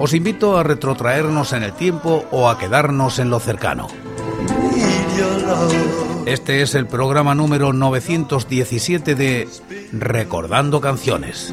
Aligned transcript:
Os 0.00 0.14
invito 0.14 0.56
a 0.56 0.62
retrotraernos 0.62 1.52
en 1.52 1.62
el 1.62 1.74
tiempo 1.74 2.24
o 2.30 2.48
a 2.48 2.58
quedarnos 2.58 3.18
en 3.18 3.28
lo 3.28 3.38
cercano. 3.38 3.86
Este 6.24 6.62
es 6.62 6.74
el 6.74 6.86
programa 6.86 7.34
número 7.34 7.74
917 7.74 9.14
de 9.14 9.46
Recordando 9.92 10.80
Canciones. 10.80 11.52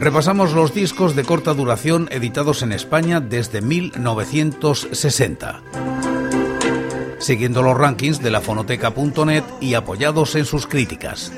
Repasamos 0.00 0.52
los 0.52 0.74
discos 0.74 1.14
de 1.14 1.22
corta 1.22 1.54
duración 1.54 2.08
editados 2.10 2.62
en 2.62 2.72
España 2.72 3.20
desde 3.20 3.60
1960. 3.60 5.62
Siguiendo 7.20 7.62
los 7.62 7.78
rankings 7.78 8.20
de 8.20 8.32
la 8.32 8.40
fonoteca.net 8.40 9.44
y 9.60 9.74
apoyados 9.74 10.34
en 10.34 10.44
sus 10.44 10.66
críticas. 10.66 11.30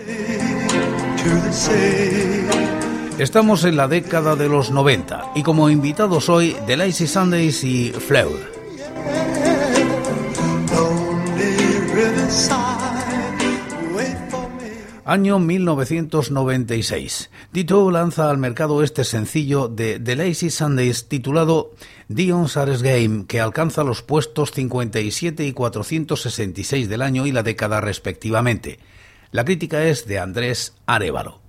Estamos 3.19 3.65
en 3.65 3.77
la 3.77 3.87
década 3.87 4.35
de 4.35 4.49
los 4.49 4.73
90 4.73 5.33
y 5.37 5.45
como 5.45 5.71
invitados 5.71 6.29
hoy 6.29 6.57
The 6.67 6.77
Lazy 6.77 7.07
Sundays 7.07 7.63
y 7.63 7.93
Fleur. 7.93 8.33
Año 15.05 15.39
1996. 15.39 17.31
Dito 17.53 17.89
lanza 17.93 18.31
al 18.31 18.39
mercado 18.39 18.83
este 18.83 19.05
sencillo 19.05 19.69
de 19.69 20.01
The 20.01 20.17
Lazy 20.17 20.51
Sundays 20.51 21.07
titulado 21.09 21.71
Dion 22.09 22.49
Sares 22.49 22.83
Game, 22.83 23.27
que 23.27 23.41
alcanza 23.41 23.85
los 23.85 24.03
puestos 24.03 24.51
57 24.51 25.47
y 25.47 25.53
466 25.53 26.89
del 26.89 27.03
año 27.03 27.27
y 27.27 27.33
la 27.33 27.45
década 27.45 27.81
respectivamente. 27.81 28.81
La 29.31 29.45
crítica 29.45 29.85
es 29.85 30.09
de 30.09 30.19
Andrés 30.19 30.75
Arevalo. 30.87 31.44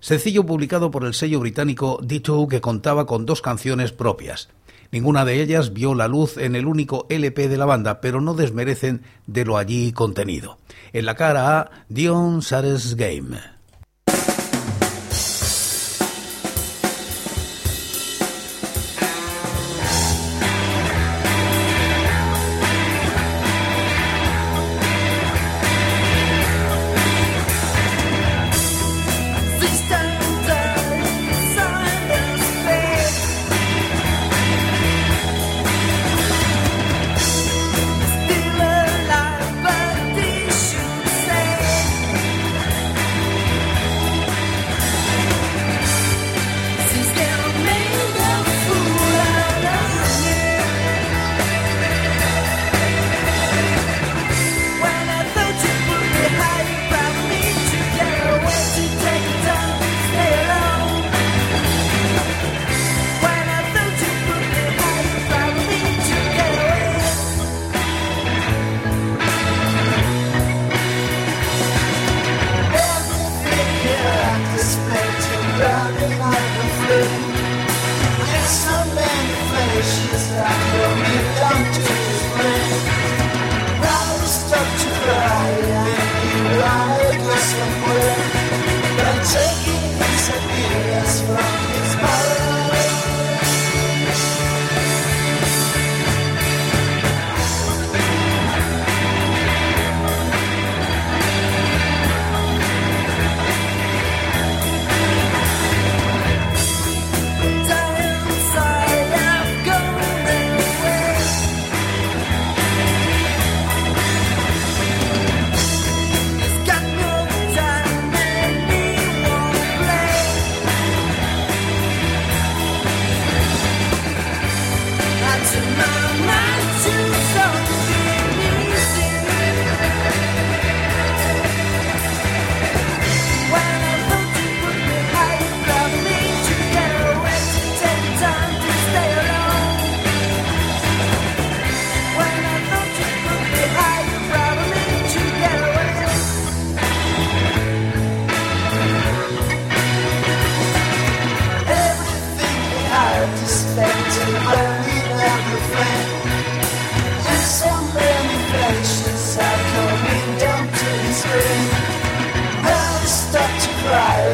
Sencillo 0.00 0.44
publicado 0.44 0.90
por 0.90 1.04
el 1.04 1.14
sello 1.14 1.40
británico 1.40 1.98
D2 2.00 2.48
que 2.48 2.60
contaba 2.60 3.06
con 3.06 3.26
dos 3.26 3.42
canciones 3.42 3.92
propias. 3.92 4.48
Ninguna 4.92 5.24
de 5.24 5.42
ellas 5.42 5.72
vio 5.72 5.94
la 5.94 6.08
luz 6.08 6.36
en 6.36 6.54
el 6.54 6.66
único 6.66 7.06
LP 7.08 7.48
de 7.48 7.56
la 7.56 7.64
banda, 7.64 8.00
pero 8.00 8.20
no 8.20 8.34
desmerecen 8.34 9.02
de 9.26 9.44
lo 9.44 9.58
allí 9.58 9.92
contenido. 9.92 10.58
En 10.92 11.06
la 11.06 11.16
cara 11.16 11.58
A, 11.58 11.70
Dion 11.88 12.42
Sares 12.42 12.94
Game. 12.94 13.55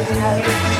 Thank 0.04 0.66
you. 0.66 0.71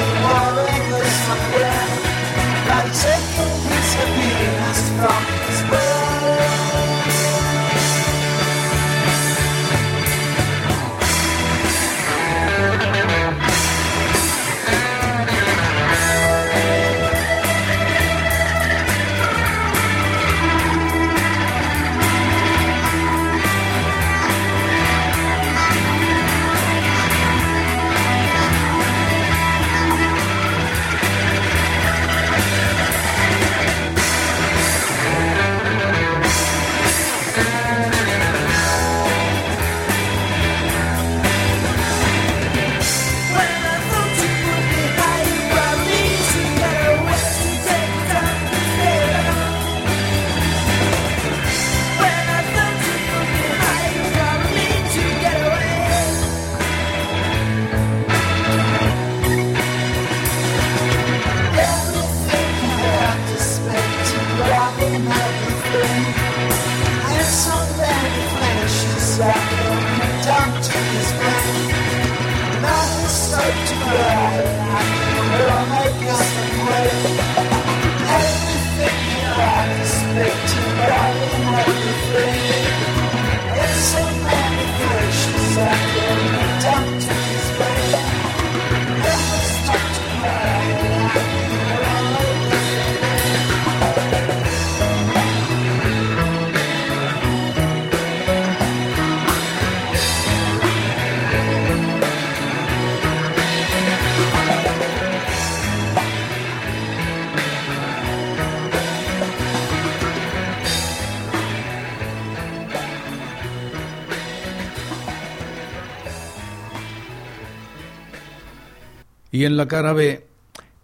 Y 119.43 119.45
en 119.45 119.57
la 119.57 119.67
cara 119.67 119.93
B, 119.93 120.25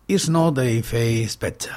It's 0.08 0.28
not 0.28 0.58
a 0.58 0.82
face 0.82 1.37
better. 1.37 1.70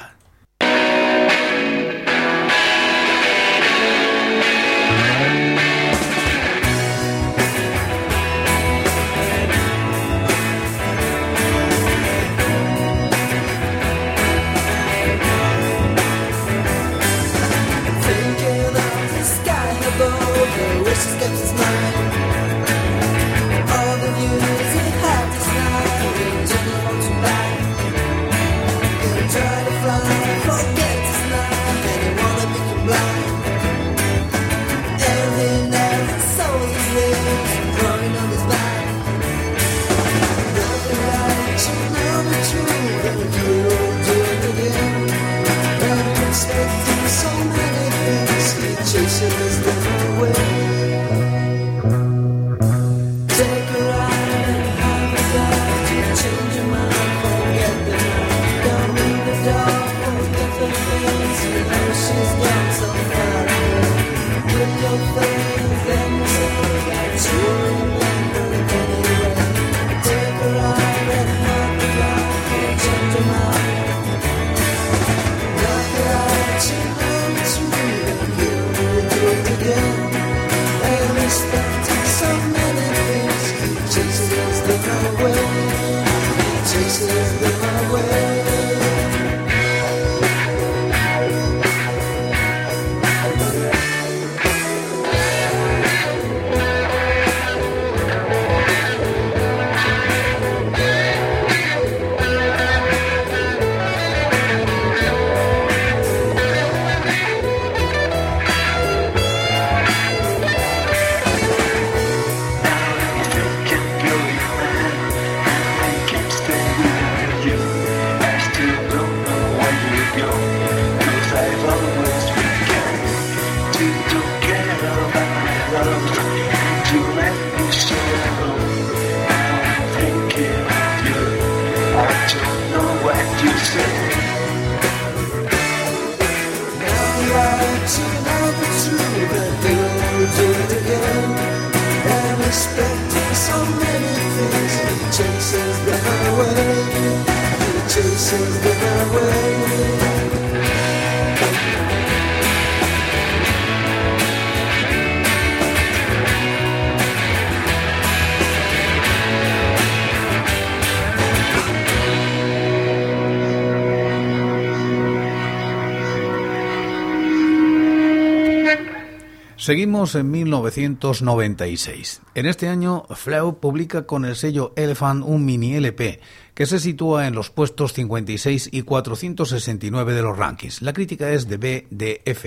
Seguimos 169.62 170.16
en 170.16 170.28
1996. 170.28 172.22
En 172.34 172.46
este 172.46 172.66
año, 172.68 173.04
Flau 173.10 173.60
publica 173.60 174.08
con 174.08 174.24
el 174.24 174.34
sello 174.34 174.72
Elephant 174.74 175.22
un 175.24 175.44
mini 175.44 175.76
LP 175.76 176.18
que 176.52 176.66
se 176.66 176.80
sitúa 176.80 177.28
en 177.28 177.36
los 177.36 177.50
puestos 177.50 177.92
56 177.92 178.70
y 178.72 178.82
469 178.82 180.14
de 180.14 180.22
los 180.22 180.36
rankings. 180.36 180.82
La 180.82 180.92
crítica 180.92 181.30
es 181.30 181.46
de 181.46 181.58
BDF 181.58 182.44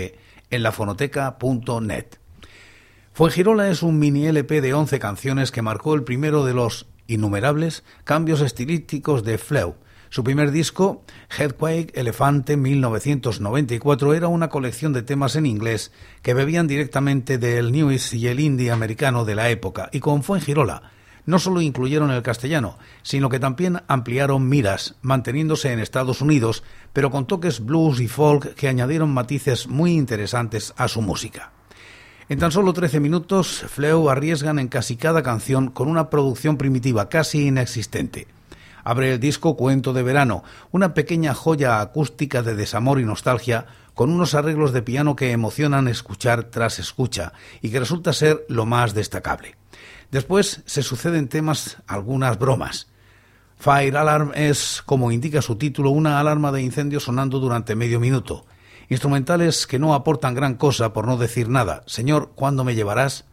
en 0.49 0.61
lafonoteca.net. 0.61 2.05
Fuengirola 3.13 3.69
es 3.69 3.81
un 3.81 3.97
mini 3.97 4.25
LP 4.25 4.59
de 4.59 4.73
11 4.73 4.99
canciones 4.99 5.53
que 5.53 5.61
marcó 5.61 5.93
el 5.93 6.03
primero 6.03 6.43
de 6.43 6.53
los 6.53 6.85
innumerables 7.07 7.85
cambios 8.03 8.41
estilísticos 8.41 9.23
de 9.23 9.37
Flau 9.37 9.75
su 10.15 10.23
primer 10.23 10.51
disco, 10.51 11.03
Headquake 11.37 11.91
Elefante 11.93 12.55
1994, 12.55 14.13
era 14.13 14.29
una 14.29 14.47
colección 14.47 14.93
de 14.93 15.01
temas 15.01 15.35
en 15.35 15.45
inglés 15.45 15.91
que 16.21 16.33
bebían 16.33 16.67
directamente 16.67 17.37
del 17.37 17.73
news 17.73 18.13
y 18.13 18.29
el 18.29 18.39
indie 18.39 18.71
americano 18.71 19.25
de 19.25 19.35
la 19.35 19.49
época, 19.49 19.89
y 19.91 19.99
con 19.99 20.23
Fuengirola 20.23 20.83
no 21.25 21.37
solo 21.37 21.59
incluyeron 21.59 22.11
el 22.11 22.21
castellano, 22.21 22.77
sino 23.03 23.27
que 23.27 23.41
también 23.41 23.81
ampliaron 23.89 24.47
miras, 24.47 24.95
manteniéndose 25.01 25.73
en 25.73 25.79
Estados 25.79 26.21
Unidos, 26.21 26.63
pero 26.93 27.11
con 27.11 27.27
toques 27.27 27.59
blues 27.59 27.99
y 27.99 28.07
folk 28.07 28.55
que 28.55 28.69
añadieron 28.69 29.13
matices 29.13 29.67
muy 29.67 29.91
interesantes 29.91 30.73
a 30.77 30.87
su 30.87 31.01
música. 31.01 31.51
En 32.29 32.39
tan 32.39 32.53
solo 32.53 32.71
13 32.71 33.01
minutos, 33.01 33.65
Fleu 33.67 34.09
arriesgan 34.09 34.59
en 34.59 34.69
casi 34.69 34.95
cada 34.95 35.23
canción 35.23 35.71
con 35.71 35.89
una 35.89 36.09
producción 36.09 36.55
primitiva 36.55 37.09
casi 37.09 37.47
inexistente. 37.47 38.27
Abre 38.85 39.11
el 39.11 39.19
disco 39.19 39.57
Cuento 39.57 39.93
de 39.93 40.03
Verano, 40.03 40.43
una 40.71 40.93
pequeña 40.93 41.33
joya 41.33 41.81
acústica 41.81 42.43
de 42.43 42.53
desamor 42.53 42.99
y 42.99 43.03
nostalgia 43.03 43.65
con 43.95 44.11
unos 44.11 44.35
arreglos 44.35 44.73
de 44.73 44.83
piano 44.83 45.15
que 45.15 45.31
emocionan 45.31 45.87
escuchar 45.87 46.45
tras 46.45 46.77
escucha 46.77 47.33
y 47.63 47.71
que 47.71 47.79
resulta 47.79 48.13
ser 48.13 48.45
lo 48.47 48.67
más 48.67 48.93
destacable. 48.93 49.55
Después 50.11 50.61
se 50.67 50.83
suceden 50.83 51.29
temas, 51.29 51.77
algunas 51.87 52.37
bromas. 52.37 52.87
Fire 53.57 53.97
Alarm 53.97 54.33
es, 54.35 54.83
como 54.85 55.11
indica 55.11 55.41
su 55.41 55.55
título, 55.55 55.89
una 55.89 56.19
alarma 56.19 56.51
de 56.51 56.61
incendio 56.61 56.99
sonando 56.99 57.39
durante 57.39 57.75
medio 57.75 57.99
minuto. 57.99 58.45
Instrumentales 58.89 59.65
que 59.65 59.79
no 59.79 59.95
aportan 59.95 60.35
gran 60.35 60.55
cosa, 60.55 60.93
por 60.93 61.07
no 61.07 61.17
decir 61.17 61.49
nada. 61.49 61.81
Señor, 61.87 62.33
¿cuándo 62.35 62.63
me 62.63 62.75
llevarás? 62.75 63.25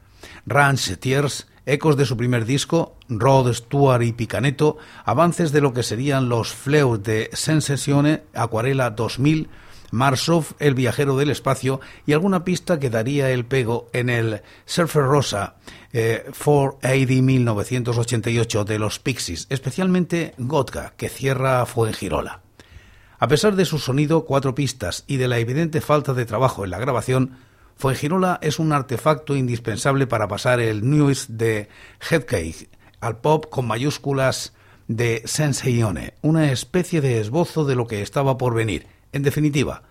Ranch 0.46 0.96
Tears 0.96 1.46
ecos 1.66 1.96
de 1.96 2.06
su 2.06 2.16
primer 2.16 2.44
disco, 2.44 2.96
Rod 3.08 3.52
Stewart 3.52 4.02
y 4.02 4.12
Picaneto, 4.12 4.78
avances 5.04 5.52
de 5.52 5.60
lo 5.60 5.72
que 5.72 5.82
serían 5.82 6.28
los 6.28 6.52
Fleurs 6.52 7.02
de 7.02 7.30
Sensatione, 7.32 8.22
Acuarela 8.34 8.90
2000, 8.90 9.48
Marsov, 9.92 10.54
El 10.58 10.74
viajero 10.74 11.16
del 11.16 11.30
espacio 11.30 11.80
y 12.06 12.14
alguna 12.14 12.44
pista 12.44 12.80
que 12.80 12.90
daría 12.90 13.30
el 13.30 13.44
pego 13.44 13.88
en 13.92 14.08
el 14.08 14.40
Surfer 14.64 15.02
Rosa 15.02 15.56
eh, 15.92 16.24
480 16.32 17.22
1988 17.22 18.64
de 18.64 18.78
los 18.78 18.98
Pixies, 18.98 19.46
especialmente 19.50 20.34
Gotka, 20.38 20.94
que 20.96 21.10
cierra 21.10 21.64
Fuengirola. 21.66 22.40
A 23.18 23.28
pesar 23.28 23.54
de 23.54 23.66
su 23.66 23.78
sonido, 23.78 24.24
cuatro 24.24 24.54
pistas 24.54 25.04
y 25.06 25.18
de 25.18 25.28
la 25.28 25.38
evidente 25.38 25.80
falta 25.80 26.14
de 26.14 26.24
trabajo 26.24 26.64
en 26.64 26.70
la 26.70 26.78
grabación, 26.78 27.36
Fuengirola 27.82 28.38
es 28.42 28.60
un 28.60 28.72
artefacto 28.72 29.34
indispensable 29.34 30.06
para 30.06 30.28
pasar 30.28 30.60
el 30.60 30.88
news 30.88 31.26
de 31.30 31.68
Headcake 32.08 32.70
al 33.00 33.16
pop 33.16 33.46
con 33.50 33.66
mayúsculas 33.66 34.52
de 34.86 35.22
Senseione, 35.24 36.14
una 36.22 36.52
especie 36.52 37.00
de 37.00 37.20
esbozo 37.20 37.64
de 37.64 37.74
lo 37.74 37.88
que 37.88 38.00
estaba 38.00 38.38
por 38.38 38.54
venir. 38.54 38.86
En 39.10 39.24
definitiva, 39.24 39.82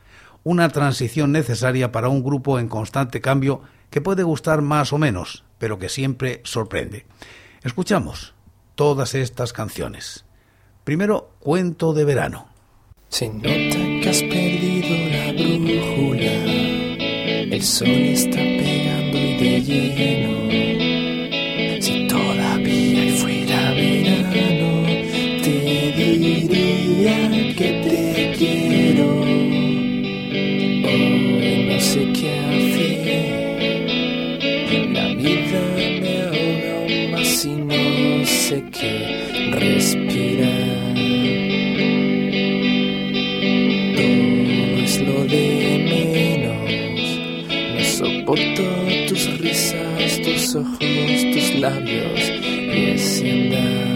una 0.45 0.69
transición 0.69 1.33
necesaria 1.33 1.91
para 1.91 2.07
un 2.07 2.24
grupo 2.24 2.60
en 2.60 2.69
constante 2.69 3.19
cambio 3.19 3.62
que 3.89 4.00
puede 4.00 4.24
gustar 4.24 4.62
más 4.62 4.93
o 4.93 4.98
menos, 4.98 5.43
pero 5.57 5.77
que 5.77 5.89
siempre 5.89 6.39
sorprende. 6.45 7.05
Escuchamos 7.62 8.33
todas 8.75 9.15
estas 9.15 9.51
canciones. 9.51 10.24
Primero, 10.86 11.33
cuento 11.41 11.91
de 11.91 12.05
verano. 12.05 12.48
El 17.62 17.68
sol 17.68 17.89
está 17.89 18.38
pegando 18.38 19.20
y 19.20 19.36
de 19.38 19.62
lleno. 19.62 20.50
Si 21.80 22.08
todavía 22.08 23.13
fuera 23.18 23.74
verano, 23.74 24.84
te 25.44 25.56
diría 25.96 27.18
que 27.56 27.70
te 27.86 28.34
quiero. 28.36 29.10
Hoy 30.89 31.51
no 31.70 31.77
sé 31.80 32.01
qué 32.18 32.32
hacer. 32.50 33.30
La 34.91 35.06
vida 35.13 35.62
me 36.01 36.13
ahoga 36.24 36.75
más 37.12 37.46
y 37.46 37.48
no 37.50 38.25
sé 38.25 38.58
qué 38.72 38.94
respirar. 39.51 40.11
Soporto 48.32 48.64
tus 49.10 49.40
risas, 49.40 50.22
tus 50.24 50.56
ojos, 50.56 50.78
tus 51.34 51.60
labios 51.60 52.32
y 52.74 52.92
ese. 52.92 53.90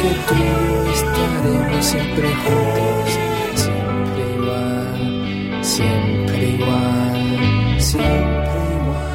Que 0.00 0.10
tú 0.26 0.34
y 0.34 0.36
yo 0.38 0.92
estaremos 0.92 1.84
siempre 1.84 2.28
juntos, 2.44 3.08
siempre 3.54 4.22
igual, 4.34 5.64
siempre 5.64 6.36
igual, 6.48 7.80
siempre 7.80 8.58
igual. 8.76 9.08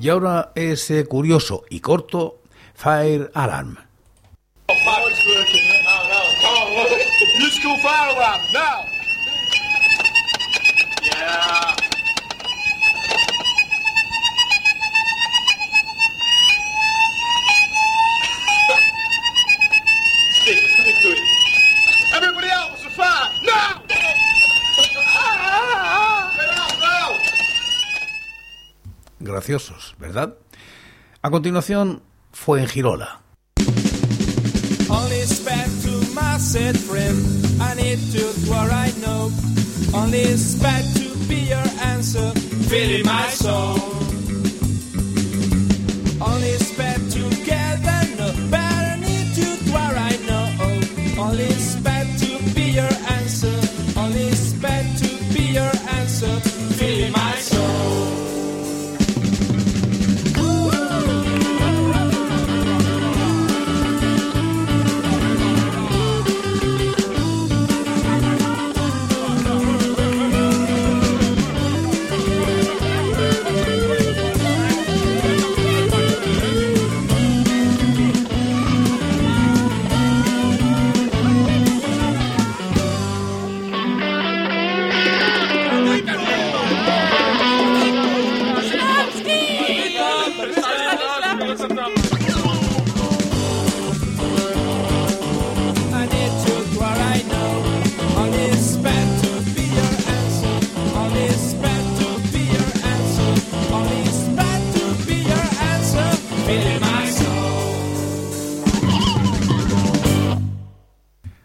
Y 0.00 0.08
ahora 0.08 0.52
ese 0.54 1.04
curioso 1.06 1.64
y 1.70 1.80
corto 1.80 2.40
Fire 2.74 3.30
Alarm. 3.34 3.78
New 7.38 7.50
school 7.50 7.76
fire 7.78 8.10
alarm 8.14 8.40
now. 8.52 8.84
Yeah. 11.02 11.76
Stick, 20.32 20.58
stick 20.58 20.96
to 21.02 21.08
it. 21.08 21.18
Everybody 22.14 22.48
else, 22.48 22.82
the 22.84 22.90
fire 22.90 23.30
now. 23.42 23.82
Get 26.36 26.50
out 26.50 26.74
now. 26.80 27.18
Graciosos, 29.34 29.96
¿verdad? 29.98 30.36
A 31.20 31.28
continuación, 31.28 32.04
fue 32.30 32.60
en 32.60 32.68
Girola. 32.68 33.20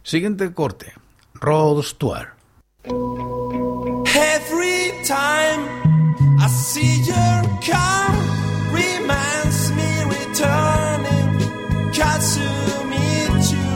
Siguiente 0.10 0.51
corte. 0.54 0.94
Rod 1.36 1.84
Stewart. 1.84 2.30
Every 2.84 4.92
time 5.06 5.62
I 6.39 6.48
see 6.48 7.04
your 7.04 7.44
car, 7.62 8.10
reminds 8.74 9.70
me 9.78 10.04
returning. 10.18 11.30
You. 13.51 13.72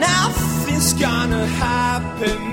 Nothing's 0.00 0.94
gonna 0.94 1.46
happen, 1.46 2.45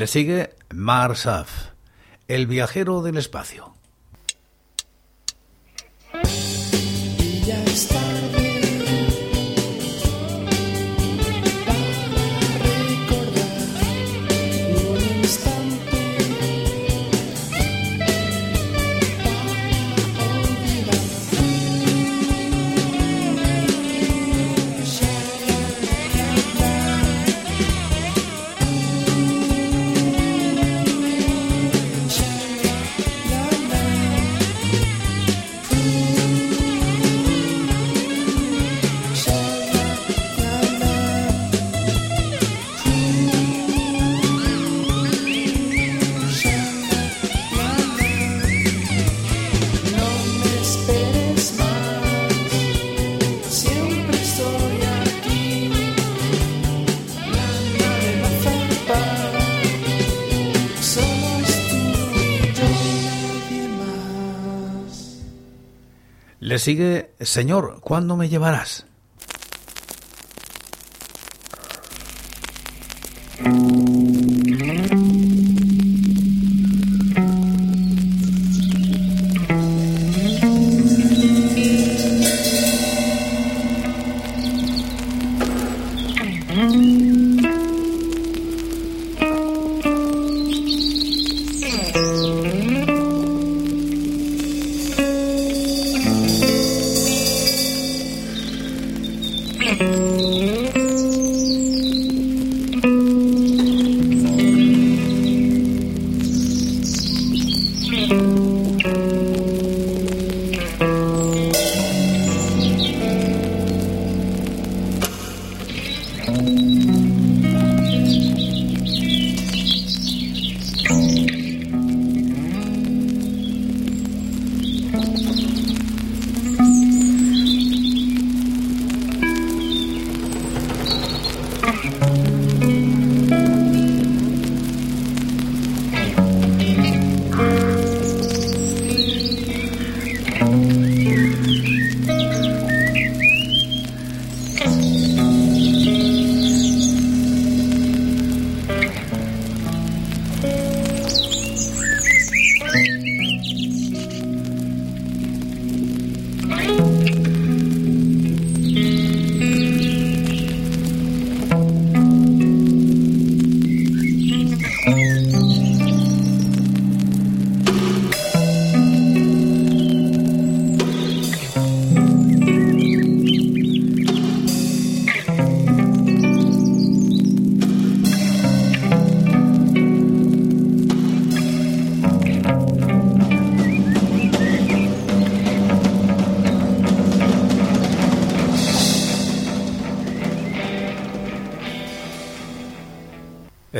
Le 0.00 0.06
sigue 0.06 0.56
Marsaf, 0.72 1.72
el 2.26 2.46
viajero 2.46 3.02
del 3.02 3.18
espacio. 3.18 3.74
Le 66.50 66.58
sigue, 66.58 67.12
Señor, 67.20 67.78
¿cuándo 67.80 68.16
me 68.16 68.28
llevarás? 68.28 68.84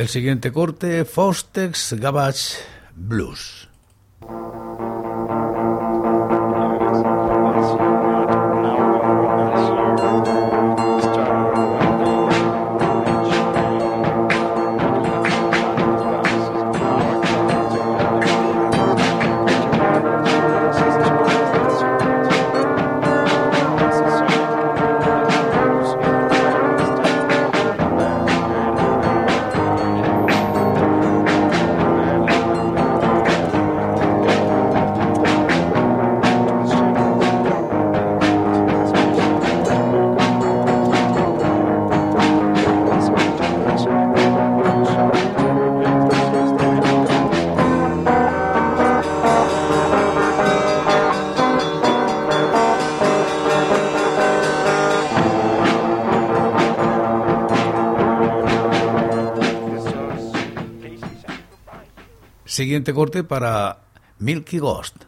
El 0.01 0.09
siguiente 0.09 0.51
corte, 0.51 1.05
Fostex 1.05 1.93
Gavage 1.93 2.57
Blues. 2.95 3.60
Siguiente 62.51 62.93
corte 62.93 63.23
para 63.23 63.77
Milky 64.19 64.59
Ghost. 64.59 65.05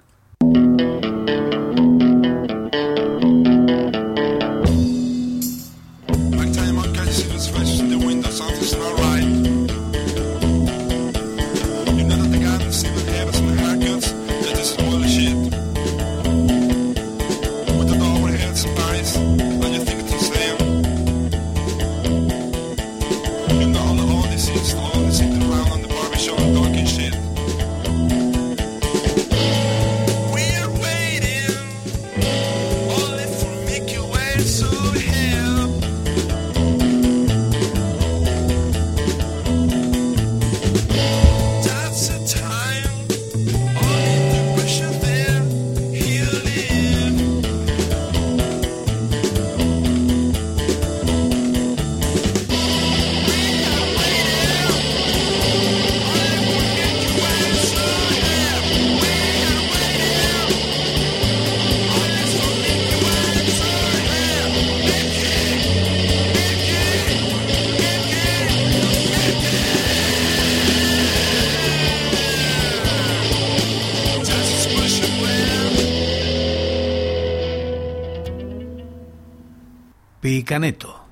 Picaneto. 80.24 81.03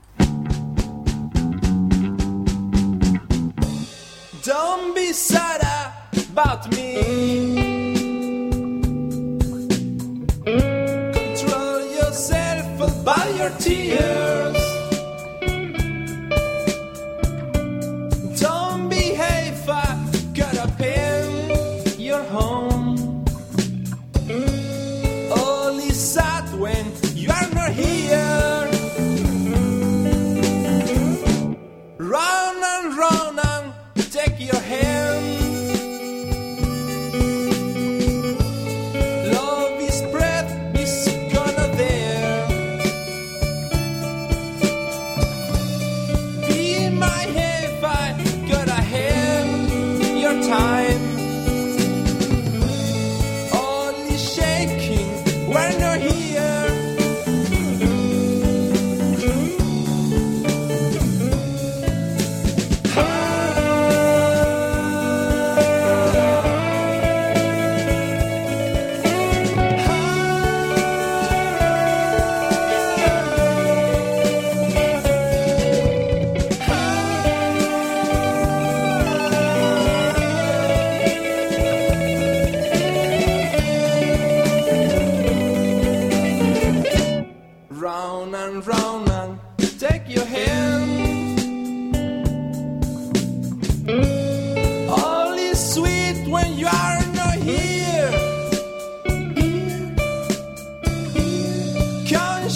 my 47.02 47.08
head. 47.08 47.41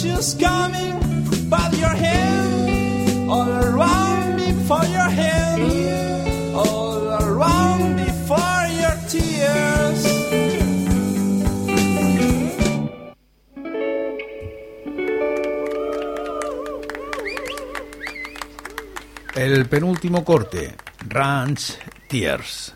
Conscious 0.06 0.36
coming, 0.36 1.00
but 1.50 1.74
your 1.78 1.89
hand 1.89 3.30
all 3.30 3.50
around 3.50 4.38
before 4.38 4.86
your 4.86 5.10
hand, 5.10 6.56
all 6.56 7.10
around 7.24 7.96
before 7.96 8.68
your 8.70 8.96
tears. 9.10 10.06
El 19.36 19.68
penúltimo 19.68 20.24
corte, 20.24 20.76
Ranch 21.08 21.78
Tears. 22.08 22.76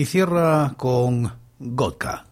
Y 0.00 0.06
cierra 0.06 0.72
con 0.78 1.30
Godka. 1.58 2.29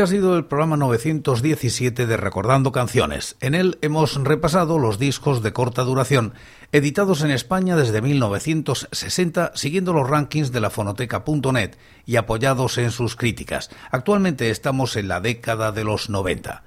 Ha 0.00 0.06
sido 0.06 0.38
el 0.38 0.46
programa 0.46 0.78
917 0.78 2.06
de 2.06 2.16
Recordando 2.16 2.72
Canciones. 2.72 3.36
En 3.40 3.54
él 3.54 3.78
hemos 3.82 4.14
repasado 4.14 4.78
los 4.78 4.98
discos 4.98 5.42
de 5.42 5.52
corta 5.52 5.82
duración, 5.82 6.32
editados 6.72 7.20
en 7.20 7.30
España 7.30 7.76
desde 7.76 8.00
1960, 8.00 9.52
siguiendo 9.54 9.92
los 9.92 10.08
rankings 10.08 10.52
de 10.52 10.60
la 10.60 10.70
fonoteca.net 10.70 11.72
y 12.06 12.16
apoyados 12.16 12.78
en 12.78 12.92
sus 12.92 13.14
críticas. 13.14 13.68
Actualmente 13.90 14.48
estamos 14.48 14.96
en 14.96 15.08
la 15.08 15.20
década 15.20 15.70
de 15.70 15.84
los 15.84 16.08
90. 16.08 16.62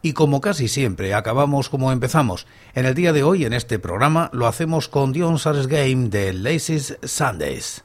Y 0.00 0.14
como 0.14 0.40
casi 0.40 0.66
siempre, 0.66 1.12
acabamos 1.12 1.68
como 1.68 1.92
empezamos. 1.92 2.46
En 2.74 2.86
el 2.86 2.94
día 2.94 3.12
de 3.12 3.22
hoy, 3.22 3.44
en 3.44 3.52
este 3.52 3.78
programa, 3.78 4.30
lo 4.32 4.46
hacemos 4.46 4.88
con 4.88 5.12
Dion 5.12 5.38
Sares 5.38 5.66
Game 5.66 6.08
de 6.08 6.32
Lazy's 6.32 6.96
Sundays. 7.02 7.84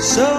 So 0.00 0.37